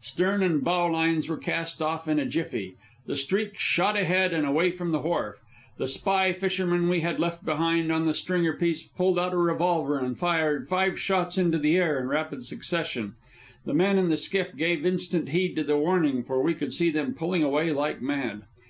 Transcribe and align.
Stern 0.00 0.42
and 0.42 0.64
bow 0.64 0.86
lines 0.86 1.28
were 1.28 1.36
cast 1.36 1.82
off 1.82 2.08
in 2.08 2.18
a 2.18 2.24
jiffy. 2.24 2.76
The 3.04 3.14
Streak 3.14 3.58
shot 3.58 3.94
ahead 3.94 4.32
and 4.32 4.46
away 4.46 4.70
from 4.70 4.90
the 4.90 5.00
wharf. 5.00 5.40
The 5.76 5.86
spy 5.86 6.32
fisherman 6.32 6.88
we 6.88 7.00
had 7.00 7.20
left 7.20 7.44
behind 7.44 7.92
on 7.92 8.06
the 8.06 8.14
stringer 8.14 8.54
piece 8.54 8.82
pulled 8.82 9.18
out 9.18 9.34
a 9.34 9.36
revolver 9.36 9.98
and 9.98 10.18
fired 10.18 10.66
five 10.66 10.98
shots 10.98 11.36
into 11.36 11.58
the 11.58 11.76
air 11.76 12.00
in 12.00 12.08
rapid 12.08 12.46
succession. 12.46 13.16
The 13.66 13.74
men 13.74 13.98
in 13.98 14.08
the 14.08 14.16
skiff 14.16 14.56
gave 14.56 14.86
instant 14.86 15.28
heed 15.28 15.56
to 15.56 15.62
the 15.62 15.76
warning, 15.76 16.22
for 16.24 16.42
we 16.42 16.54
could 16.54 16.72
see 16.72 16.88
them 16.88 17.12
pulling 17.12 17.42
away 17.42 17.70
like 17.70 18.00
mad. 18.00 18.44